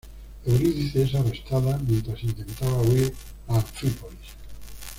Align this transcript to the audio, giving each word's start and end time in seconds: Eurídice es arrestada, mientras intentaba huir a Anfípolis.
Eurídice 0.47 1.03
es 1.03 1.13
arrestada, 1.13 1.79
mientras 1.87 2.23
intentaba 2.23 2.81
huir 2.81 3.13
a 3.47 3.57
Anfípolis. 3.57 4.29